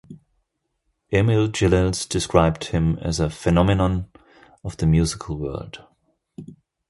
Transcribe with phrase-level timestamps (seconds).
[1.11, 4.07] Emil Gilels described him as a "phenomenon
[4.63, 5.83] of the musical world".